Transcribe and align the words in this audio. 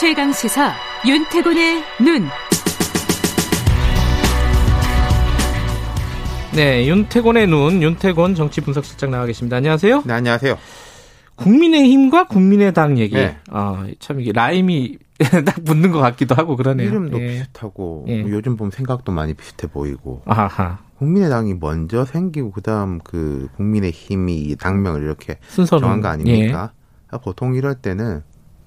최강 0.00 0.32
시사 0.32 0.72
윤태곤의 1.06 1.82
눈. 2.02 2.26
네, 6.54 6.88
윤태곤의 6.88 7.46
눈, 7.48 7.82
윤태곤 7.82 8.34
정치 8.34 8.62
분석실장 8.62 9.10
나와 9.10 9.26
계십니다. 9.26 9.58
안녕하세요. 9.58 10.04
네, 10.06 10.14
안녕하세요. 10.14 10.56
국민의힘과 11.36 12.28
국민의당 12.28 12.96
얘기. 12.96 13.14
네. 13.14 13.36
아, 13.50 13.86
참 13.98 14.22
이게 14.22 14.32
라임이 14.32 14.96
딱 15.44 15.62
붙는 15.66 15.92
것 15.92 15.98
같기도 15.98 16.34
하고 16.34 16.56
그러네요. 16.56 16.88
이름도 16.88 17.20
예. 17.20 17.26
비슷하고 17.26 18.06
예. 18.08 18.22
뭐 18.22 18.30
요즘 18.30 18.56
보면 18.56 18.70
생각도 18.70 19.12
많이 19.12 19.34
비슷해 19.34 19.68
보이고 19.68 20.22
아하. 20.24 20.78
국민의당이 20.96 21.56
먼저 21.60 22.06
생기고 22.06 22.52
그다음 22.52 23.00
그 23.04 23.50
국민의힘이 23.56 24.34
이 24.34 24.56
당명을 24.56 25.02
이렇게 25.02 25.36
순서는 25.48 25.82
정한 25.82 26.00
거 26.00 26.08
아닙니까? 26.08 26.72
아, 27.10 27.18
보통 27.18 27.54
이럴 27.54 27.74
때는 27.74 28.22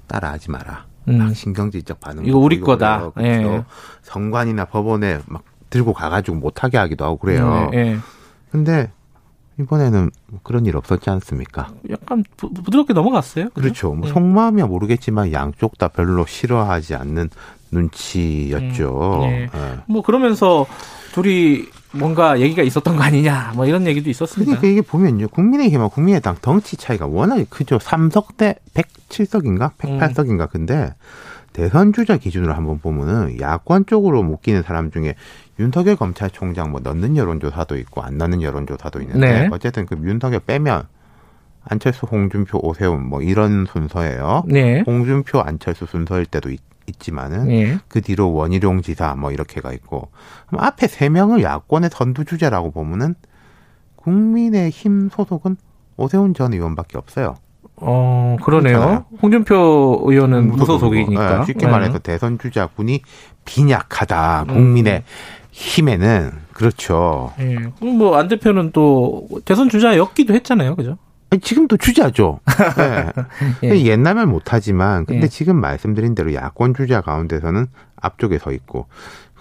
따라하지 0.08 0.52
마라. 0.52 0.86
음. 1.10 1.18
막 1.18 1.36
신경질적 1.36 2.00
반응. 2.00 2.26
이거 2.26 2.38
우리 2.38 2.60
거다. 2.60 3.12
그렇죠. 3.12 3.22
예. 3.28 3.64
성관이나 4.04 4.66
법원에 4.66 5.20
막 5.26 5.44
들고 5.70 5.94
가가지고 5.94 6.38
못하게 6.38 6.78
하기도 6.78 7.04
하고 7.04 7.18
그래요. 7.18 7.72
예, 7.74 7.78
예. 7.78 7.98
근데 8.52 8.92
이번에는 9.60 10.12
뭐 10.28 10.40
그런 10.44 10.66
일 10.66 10.78
없었지 10.78 11.10
않습니까? 11.10 11.70
약간 11.90 12.24
부, 12.38 12.52
부드럽게 12.54 12.94
넘어갔어요. 12.94 13.46
그죠? 13.50 13.62
그렇죠. 13.62 13.94
뭐 13.94 14.08
예. 14.08 14.14
속마음이야 14.14 14.66
모르겠지만 14.68 15.32
양쪽 15.32 15.78
다 15.78 15.88
별로 15.88 16.26
싫어하지 16.26 16.96
않는 16.96 17.30
눈치였죠. 17.72 19.22
음, 19.24 19.30
예. 19.30 19.42
예. 19.44 19.50
뭐 19.88 20.02
그러면서 20.02 20.66
둘이 21.14 21.66
뭔가 21.94 22.40
얘기가 22.40 22.64
있었던 22.64 22.96
거 22.96 23.04
아니냐, 23.04 23.54
뭐 23.56 23.66
이런 23.66 23.86
얘기도 23.86 24.10
있었습니다. 24.10 24.60
그러니까 24.60 24.68
이게 24.68 24.82
보면요. 24.82 25.28
국민의힘과 25.28 25.90
국민의당 25.90 26.36
덩치 26.42 26.76
차이가 26.76 27.06
워낙에 27.06 27.46
크죠. 27.50 27.78
3석 27.78 28.38
대 28.38 28.56
107석인가? 28.74 29.72
음. 29.86 30.00
108석인가? 30.00 30.50
근데 30.50 30.94
대선 31.54 31.94
주자 31.94 32.18
기준으로 32.18 32.54
한번 32.54 32.80
보면은 32.80 33.40
야권 33.40 33.86
쪽으로 33.86 34.24
묶이는 34.24 34.64
사람 34.64 34.92
중에 34.92 35.16
윤석열 35.60 35.96
검찰총장 35.96 36.72
뭐 36.72 36.82
넣는 36.82 37.16
여론조사도 37.16 37.78
있고 37.78 38.02
안 38.02 38.18
넣는 38.18 38.42
여론조사도 38.42 39.02
있는데 39.02 39.42
네. 39.42 39.50
어쨌든 39.52 39.86
그 39.86 39.96
윤석열 40.04 40.40
빼면 40.40 40.88
안철수, 41.66 42.06
홍준표, 42.08 42.60
오세훈 42.62 43.08
뭐 43.08 43.22
이런 43.22 43.66
순서예요. 43.66 44.44
네. 44.48 44.84
홍준표, 44.86 45.40
안철수 45.40 45.86
순서일 45.86 46.26
때도 46.26 46.50
있, 46.50 46.60
지만은 47.00 47.50
예. 47.52 47.80
그 47.88 48.02
뒤로 48.02 48.34
원희룡 48.34 48.82
지사 48.82 49.16
뭐 49.16 49.32
이렇게가 49.32 49.74
있고 49.74 50.10
그럼 50.48 50.64
앞에 50.64 50.88
세 50.88 51.10
명을 51.10 51.42
야권의 51.44 51.90
선두 51.92 52.26
주자라고 52.26 52.72
보면은 52.72 53.16
국민의힘 53.96 55.10
소속은 55.10 55.56
오세훈 55.98 56.34
전 56.34 56.54
의원밖에 56.54 56.98
없어요. 56.98 57.36
어, 57.78 58.38
그러네요. 58.44 58.78
그렇잖아요. 58.78 59.06
홍준표 59.22 60.04
의원은 60.06 60.52
무소속이니까. 60.52 61.40
네, 61.40 61.46
쉽게 61.46 61.66
네. 61.66 61.72
말해서 61.72 62.00
대선 62.00 62.38
주자군이 62.38 63.02
빈약하다. 63.46 64.46
국민의 64.48 65.04
힘에는 65.52 66.32
그렇죠. 66.54 67.34
예. 67.40 67.56
그럼 67.80 67.98
뭐, 67.98 68.18
안 68.18 68.28
대표는 68.28 68.72
또 68.72 69.28
대선 69.46 69.70
주자였기도 69.70 70.34
했잖아요. 70.34 70.76
그죠? 70.76 70.98
아니, 71.34 71.40
지금도 71.40 71.78
주자죠. 71.78 72.40
네. 72.78 73.12
예. 73.64 73.86
옛날면 73.86 74.30
못하지만 74.30 75.06
근데 75.06 75.24
예. 75.24 75.28
지금 75.28 75.60
말씀드린 75.60 76.14
대로 76.14 76.34
야권 76.34 76.76
주자 76.76 77.02
가운데서는 77.02 77.66
앞쪽에 77.96 78.38
서 78.38 78.52
있고 78.52 78.86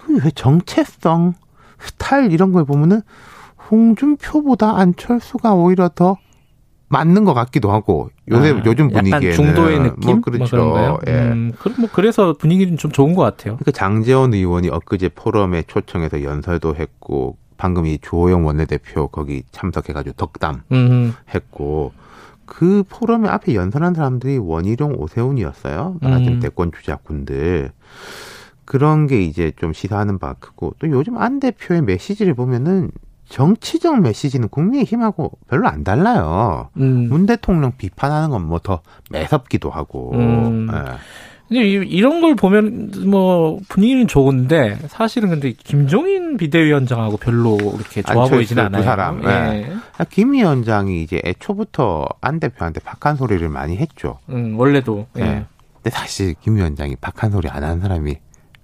그왜 0.06 0.30
정체성 0.34 1.34
스타일 1.78 2.32
이런 2.32 2.52
걸 2.52 2.64
보면은 2.64 3.02
홍준표보다 3.70 4.78
안철수가 4.78 5.54
오히려 5.54 5.90
더 5.90 6.16
맞는 6.88 7.24
것 7.24 7.34
같기도 7.34 7.70
하고 7.70 8.10
요새 8.30 8.52
아, 8.52 8.62
요즘 8.64 8.90
약간 8.90 9.04
분위기에는 9.04 9.36
중도의 9.36 9.80
느낌? 9.80 10.10
뭐 10.10 10.20
그렇죠. 10.20 10.50
그런가요? 10.50 10.98
예. 11.06 11.12
음, 11.12 11.52
그럼 11.58 11.76
뭐 11.80 11.88
그래서 11.92 12.34
분위기는 12.34 12.76
좀 12.76 12.90
좋은 12.90 13.14
것 13.14 13.22
같아요. 13.22 13.58
그 13.64 13.72
장재원 13.72 14.32
의원이 14.32 14.68
엊그제 14.68 15.10
포럼에 15.10 15.62
초청해서 15.66 16.22
연설도 16.22 16.76
했고 16.76 17.36
방금 17.62 17.86
이 17.86 17.96
주호영 18.02 18.44
원내대표 18.44 19.06
거기 19.06 19.44
참석해가지고 19.52 20.16
덕담 20.16 20.62
음, 20.72 21.14
했고 21.32 21.92
그 22.44 22.82
포럼에 22.88 23.28
앞에 23.28 23.54
연설한 23.54 23.94
사람들이 23.94 24.36
원희룡 24.38 24.96
오세훈이었어요. 24.98 25.98
말하자면 26.00 26.32
음. 26.34 26.40
대권 26.40 26.72
주자군들. 26.72 27.70
그런 28.64 29.06
게 29.06 29.22
이제 29.22 29.52
좀 29.54 29.72
시사하는 29.72 30.18
바가 30.18 30.34
크고 30.40 30.74
또 30.80 30.90
요즘 30.90 31.18
안 31.18 31.38
대표의 31.38 31.82
메시지를 31.82 32.34
보면은 32.34 32.90
정치적 33.28 34.00
메시지는 34.00 34.48
국민의힘하고 34.48 35.30
별로 35.46 35.68
안 35.68 35.84
달라요. 35.84 36.68
음. 36.78 37.08
문 37.10 37.26
대통령 37.26 37.76
비판하는 37.78 38.30
건 38.30 38.42
뭐 38.48 38.58
더 38.58 38.80
매섭기도 39.10 39.70
하고. 39.70 40.10
음. 40.14 40.66
예. 40.72 40.78
근데 41.52 41.68
이- 41.68 41.88
이런 41.88 42.20
걸 42.20 42.34
보면 42.34 42.92
뭐 43.06 43.60
분위기는 43.68 44.06
좋은데 44.08 44.78
사실은 44.88 45.28
근데 45.30 45.52
김종인 45.52 46.36
비대위원장하고 46.38 47.18
별로 47.18 47.58
이렇게 47.58 48.00
좋아 48.02 48.26
두 48.26 48.42
않아요. 48.60 48.82
사람, 48.82 49.22
예. 49.24 49.72
아, 49.98 50.04
김 50.04 50.32
위원장이 50.32 51.02
이제 51.02 51.20
애초부터 51.24 52.06
안 52.20 52.40
대표한테 52.40 52.80
박한 52.80 53.16
소리를 53.16 53.46
많이 53.48 53.76
했죠. 53.76 54.18
음, 54.30 54.58
원래도. 54.58 55.06
예. 55.18 55.22
예. 55.22 55.44
근데 55.74 55.90
사실 55.90 56.34
김 56.40 56.56
위원장이 56.56 56.96
박한 56.96 57.30
소리 57.32 57.48
안한 57.48 57.80
사람이 57.80 58.16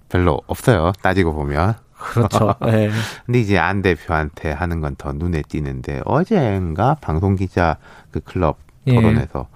별로 0.09 0.41
없어요. 0.47 0.91
따지고 1.03 1.33
보면. 1.33 1.75
그렇죠. 1.97 2.55
예. 2.67 2.89
근데 3.25 3.39
이제 3.39 3.57
안 3.57 3.81
대표한테 3.81 4.51
하는 4.51 4.79
건 4.81 4.95
더 4.97 5.11
눈에 5.11 5.41
띄는데 5.47 6.01
어제인가 6.05 6.95
방송 7.01 7.35
기자 7.35 7.77
그 8.09 8.19
클럽 8.21 8.57
예. 8.87 8.95
토론에서 8.95 9.47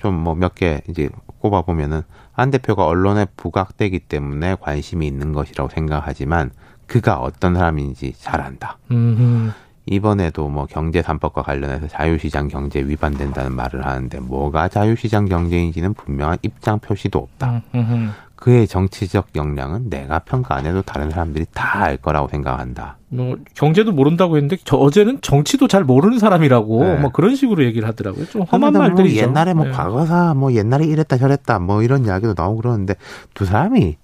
좀 0.00 0.22
뭐 0.24 0.34
몇 0.34 0.54
개 0.54 0.80
이제 0.88 1.08
꼽아 1.40 1.62
보면은 1.62 2.02
안 2.34 2.50
대표가 2.50 2.86
언론에 2.86 3.26
부각되기 3.36 4.00
때문에 4.00 4.56
관심이 4.60 5.06
있는 5.06 5.32
것이라고 5.32 5.70
생각하지만 5.70 6.50
그가 6.86 7.20
어떤 7.20 7.54
사람인지 7.54 8.14
잘 8.18 8.40
안다. 8.40 8.78
음, 8.90 9.52
이번에도 9.90 10.48
뭐 10.48 10.66
경제 10.66 11.00
3법과 11.02 11.42
관련해서 11.42 11.88
자유시장 11.88 12.48
경제 12.48 12.80
위반된다는 12.80 13.52
말을 13.52 13.86
하는데 13.86 14.20
뭐가 14.20 14.68
자유시장 14.68 15.26
경제인지는 15.26 15.94
분명한 15.94 16.38
입장 16.42 16.78
표시도 16.78 17.18
없다. 17.18 17.50
음, 17.50 17.62
음, 17.74 18.12
그의 18.36 18.68
정치적 18.68 19.30
역량은 19.34 19.90
내가 19.90 20.20
평가 20.20 20.54
안 20.54 20.64
해도 20.66 20.80
다른 20.82 21.10
사람들이 21.10 21.46
다 21.52 21.78
알 21.78 21.96
거라고 21.96 22.28
생각한다. 22.28 22.96
뭐 23.08 23.36
경제도 23.54 23.90
모른다고 23.92 24.36
했는데 24.36 24.56
저 24.64 24.76
어제는 24.76 25.18
정치도 25.22 25.66
잘 25.68 25.82
모르는 25.84 26.18
사람이라고 26.18 26.84
네. 26.84 26.94
뭐 26.96 27.10
그런 27.10 27.34
식으로 27.34 27.64
얘기를 27.64 27.88
하더라고요. 27.88 28.26
좀 28.26 28.42
험한 28.42 28.72
말들이죠. 28.74 29.22
옛날에 29.22 29.54
뭐 29.54 29.64
네. 29.66 29.70
과거사 29.72 30.34
뭐 30.34 30.52
옛날에 30.52 30.84
이랬다 30.86 31.16
저랬다 31.16 31.58
뭐 31.58 31.82
이런 31.82 32.04
이야기도 32.04 32.34
나오고 32.36 32.60
그러는데 32.60 32.94
두 33.34 33.44
사람이 33.44 33.96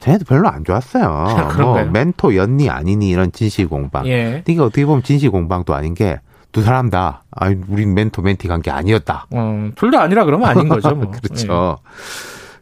쟤네도 0.00 0.24
별로 0.24 0.48
안 0.48 0.64
좋았어요. 0.64 1.08
뭐 1.08 1.48
그런가요? 1.48 1.90
멘토 1.90 2.34
였니 2.34 2.68
아니니 2.68 3.08
이런 3.10 3.30
진실 3.32 3.68
공방. 3.68 4.06
예. 4.08 4.42
이게 4.46 4.60
어떻게 4.60 4.84
보면 4.84 5.02
진실 5.02 5.30
공방도 5.30 5.74
아닌 5.74 5.94
게 5.94 6.18
두 6.52 6.62
사람 6.62 6.90
다 6.90 7.22
아, 7.30 7.46
우린 7.68 7.94
멘토 7.94 8.22
멘티 8.22 8.48
관계 8.48 8.72
아니었다. 8.72 9.26
어, 9.30 9.70
둘 9.76 9.92
다 9.92 10.02
아니라 10.02 10.24
그러면 10.24 10.48
아닌 10.48 10.68
거죠. 10.68 10.96
뭐. 10.96 11.08
그렇죠. 11.22 11.78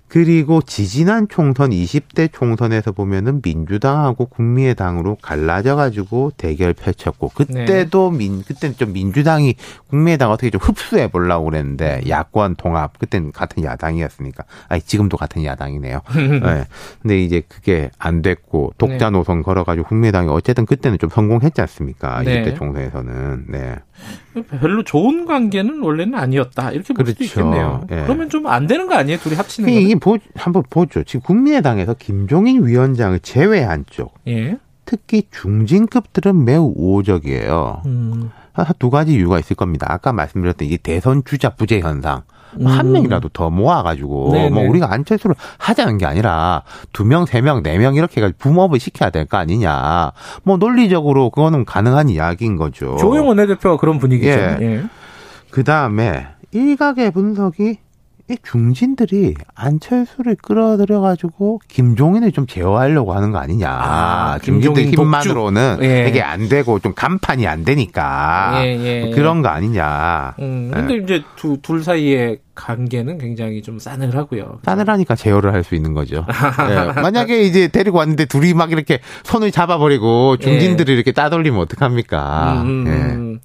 그리고 0.08 0.60
지지난 0.62 1.28
총선 1.28 1.70
20대 1.70 2.30
총선에서 2.32 2.92
보면은 2.92 3.40
민주당하고 3.44 4.26
국민의당으로 4.26 5.18
갈라져 5.22 5.76
가지고 5.76 6.32
대결 6.36 6.72
펼쳤고 6.72 7.30
네. 7.48 7.64
그때도 7.64 8.10
민 8.10 8.42
그때는 8.42 8.76
좀 8.76 8.92
민주당이 8.92 9.54
국민의당 9.88 10.30
어떻게 10.30 10.50
좀 10.50 10.60
흡수해 10.62 11.08
보려고 11.08 11.46
그랬는데 11.46 12.02
야권 12.08 12.56
통합 12.56 12.98
그때는 12.98 13.32
같은 13.32 13.62
야당이었으니까 13.62 14.44
아니 14.68 14.80
지금도 14.82 15.16
같은 15.16 15.44
야당이네요. 15.44 16.00
네. 16.42 16.64
근데 17.00 17.22
이제 17.22 17.42
그게 17.46 17.90
안 17.98 18.22
됐고 18.22 18.72
독자 18.78 19.10
네. 19.10 19.10
노선 19.10 19.42
걸어 19.42 19.62
가지고 19.62 19.88
국민의당이 19.88 20.28
어쨌든 20.30 20.66
그때는 20.66 20.98
좀 20.98 21.10
성공했지 21.10 21.60
않습니까? 21.60 22.22
네. 22.22 22.42
20대 22.42 22.56
총선에서는. 22.56 23.44
네. 23.48 23.76
별로 24.60 24.84
좋은 24.84 25.26
관계는 25.26 25.80
원래는 25.82 26.14
아니었다. 26.16 26.70
이렇게 26.70 26.94
볼 26.94 27.06
수도 27.06 27.18
그렇죠. 27.18 27.24
있겠네요. 27.24 27.86
예. 27.90 28.02
그러면 28.04 28.28
좀 28.30 28.46
안 28.46 28.66
되는 28.66 28.86
거 28.86 28.94
아니에요? 28.94 29.18
둘이 29.18 29.34
합치는 29.34 29.68
거. 29.68 29.97
이게 29.98 30.04
보, 30.04 30.18
한번 30.34 30.62
보죠. 30.70 31.02
지금 31.04 31.20
국민의당에서 31.22 31.94
김종인 31.94 32.64
위원장을 32.66 33.18
제외한 33.20 33.84
쪽, 33.90 34.14
예. 34.26 34.56
특히 34.84 35.24
중진급들은 35.30 36.44
매우 36.44 36.72
우호적이에요. 36.74 37.82
음. 37.86 38.30
한두 38.52 38.90
가지 38.90 39.12
이유가 39.14 39.38
있을 39.38 39.54
겁니다. 39.54 39.86
아까 39.90 40.12
말씀드렸던 40.12 40.66
이 40.68 40.78
대선 40.78 41.22
주자 41.24 41.50
부재 41.50 41.80
현상. 41.80 42.22
음. 42.58 42.66
한 42.66 42.90
명이라도 42.92 43.28
더 43.28 43.50
모아가지고 43.50 44.30
네네. 44.32 44.50
뭐 44.50 44.68
우리가 44.68 44.90
안철수를 44.90 45.36
하자는 45.58 45.98
게 45.98 46.06
아니라 46.06 46.62
두 46.94 47.04
명, 47.04 47.26
세 47.26 47.42
명, 47.42 47.62
네 47.62 47.76
명 47.76 47.94
이렇게 47.94 48.20
해가지고 48.22 48.38
붐업을 48.38 48.80
시켜야 48.80 49.10
될 49.10 49.26
거 49.26 49.36
아니냐. 49.36 50.12
뭐 50.44 50.56
논리적으로 50.56 51.28
그거는 51.30 51.66
가능한 51.66 52.08
이야기인 52.08 52.56
거죠. 52.56 52.96
조영 52.98 53.28
원내대표가 53.28 53.76
그런 53.76 53.98
분위기죠. 53.98 54.30
예. 54.30 54.56
예. 54.62 54.84
그 55.50 55.62
다음에 55.62 56.26
일각의 56.52 57.10
분석이 57.10 57.78
이 58.30 58.36
중진들이 58.42 59.34
안철수를 59.54 60.36
끌어들여 60.36 61.00
가지고 61.00 61.60
김종인을 61.68 62.32
좀 62.32 62.46
제어하려고 62.46 63.14
하는 63.14 63.32
거 63.32 63.38
아니냐. 63.38 63.68
아, 63.70 64.38
중진들 64.42 64.84
김종인 64.84 65.06
힘만으로는 65.06 65.78
예. 65.82 66.08
이게 66.08 66.20
안 66.20 66.48
되고 66.48 66.78
좀 66.78 66.92
간판이 66.94 67.46
안 67.46 67.64
되니까 67.64 68.60
예, 68.64 69.06
예. 69.06 69.10
그런 69.14 69.40
거 69.40 69.48
아니냐. 69.48 70.34
음, 70.40 70.70
근데 70.74 70.96
이제 70.96 71.22
두, 71.36 71.56
둘 71.62 71.82
사이의 71.82 72.40
관계는 72.54 73.18
굉장히 73.18 73.62
좀 73.62 73.78
싸늘하고요. 73.78 74.58
싸늘하니까 74.64 75.14
제어를 75.14 75.52
할 75.54 75.62
수 75.64 75.74
있는 75.74 75.92
거죠. 75.94 76.24
예. 76.96 77.00
만약에 77.00 77.42
이제 77.42 77.68
데리고 77.68 77.98
왔는데 77.98 78.26
둘이 78.26 78.52
막 78.54 78.72
이렇게 78.72 79.00
손을 79.24 79.50
잡아버리고 79.50 80.36
중진들을 80.38 80.94
이렇게 80.94 81.12
따돌리면 81.12 81.60
어떡합니까? 81.60 82.62
음, 82.62 82.84
예. 82.86 83.38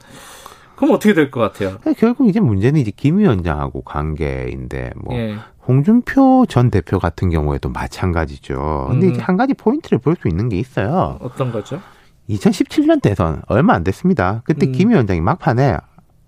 음. 0.84 0.88
그럼 0.88 0.96
어떻게 0.96 1.14
될 1.14 1.32
것 1.32 1.40
같아요? 1.40 1.78
결국 1.98 2.28
이제 2.30 2.40
문제는 2.40 2.80
이제 2.80 2.92
김 2.96 3.18
위원장하고 3.18 3.82
관계인데 3.84 4.92
뭐 4.96 5.16
예. 5.16 5.36
홍준표 5.68 6.46
전 6.50 6.70
대표 6.70 7.00
같은 7.00 7.30
경우에도 7.30 7.70
마찬가지죠. 7.70 8.88
근데 8.90 9.08
음. 9.08 9.12
이제 9.12 9.22
한 9.22 9.38
가지 9.38 9.54
포인트를 9.54 9.98
볼 10.00 10.16
수 10.22 10.28
있는 10.28 10.50
게 10.50 10.58
있어요. 10.58 11.18
어떤 11.22 11.52
거죠? 11.52 11.80
2017년 12.30 13.02
대선 13.02 13.42
얼마 13.48 13.74
안 13.74 13.84
됐습니다. 13.84 14.42
그때 14.46 14.68
음. 14.68 14.72
김 14.72 14.90
위원장이 14.90 15.22
막판에 15.22 15.78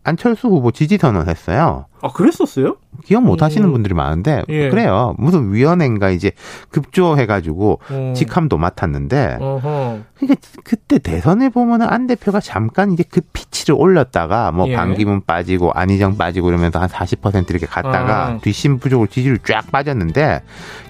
안철수 0.06 0.48
후보 0.48 0.72
지지 0.72 0.98
선언했어요. 0.98 1.88
아, 2.02 2.08
그랬었어요? 2.10 2.78
기억 3.04 3.24
못 3.24 3.42
하시는 3.42 3.68
음. 3.68 3.74
분들이 3.74 3.94
많은데 3.96 4.44
예. 4.50 4.70
그래요. 4.70 5.16
무슨 5.18 5.52
위원회인가 5.52 6.12
이제 6.12 6.32
급조해 6.70 7.26
가지고 7.26 7.80
어. 7.90 8.14
직함도 8.16 8.58
맡았는데 8.58 9.38
어허. 9.42 10.00
그러니까 10.18 10.42
그때 10.64 11.00
대선에 11.00 11.50
보면은 11.50 11.88
안 11.90 12.06
대표가 12.08 12.40
잠깐 12.40 12.92
이제 12.94 13.04
그 13.10 13.22
피치를 13.34 13.76
올렸다가 13.78 14.52
뭐 14.52 14.68
예. 14.70 14.76
반기문 14.76 15.22
빠지고 15.26 15.72
안희정 15.74 16.16
빠지고 16.18 16.50
이러면서 16.50 16.80
한 16.80 16.88
40% 16.88 17.50
이렇게 17.50 17.66
갔다가 17.66 18.28
아. 18.28 18.38
뒷심 18.42 18.78
부족으로 18.78 19.08
지지율 19.08 19.40
쫙 19.40 19.70
빠졌는데 19.72 20.44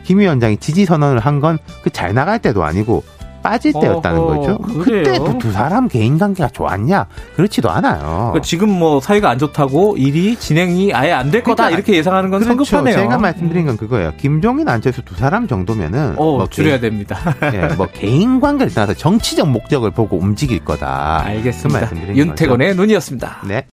김 0.04 0.20
위원장이 0.20 0.58
지지 0.58 0.86
선언을 0.86 1.20
한 1.20 1.40
건 1.40 1.58
그 1.84 1.90
잘 1.90 2.14
나갈 2.14 2.40
때도 2.40 2.64
아니고 2.64 3.04
빠질 3.46 3.74
때였다는 3.74 4.20
어허, 4.20 4.36
거죠. 4.40 4.58
그래요? 4.58 5.04
그때 5.04 5.20
그두 5.20 5.52
사람 5.52 5.88
개인 5.88 6.18
관계가 6.18 6.50
좋았냐? 6.50 7.06
그렇지도 7.36 7.70
않아요. 7.70 8.00
그러니까 8.32 8.42
지금 8.42 8.70
뭐 8.70 9.00
사이가 9.00 9.30
안 9.30 9.38
좋다고 9.38 9.98
일이 9.98 10.36
진행이 10.36 10.94
아예 10.94 11.12
안 11.12 11.30
될 11.30 11.44
거다 11.44 11.66
그러니까 11.66 11.78
이렇게 11.78 11.98
예상하는 11.98 12.30
건 12.30 12.40
그렇죠. 12.42 12.64
성급하네요. 12.66 12.96
제가 12.96 13.18
말씀드린 13.18 13.66
건 13.66 13.78
그거예요. 13.78 14.14
김종인, 14.18 14.68
안철수 14.70 15.02
두 15.04 15.16
사람 15.16 15.48
정도면은 15.48 16.14
어, 16.18 16.38
뭐 16.38 16.48
줄여야 16.48 16.80
개인, 16.80 16.82
됩니다. 16.92 17.18
예, 17.54 17.74
뭐 17.76 17.88
개인 17.88 18.40
관계를 18.40 18.74
떠나서 18.74 18.94
정치적 18.94 19.50
목적을 19.50 19.92
보고 19.92 20.18
움직일 20.18 20.64
거다. 20.64 21.22
그 21.24 21.30
알겠습니다. 21.30 21.80
말씀드린 21.82 22.16
윤태곤의 22.18 22.76
눈이었습니다. 22.76 23.28
거죠. 23.42 23.48
네. 23.48 23.64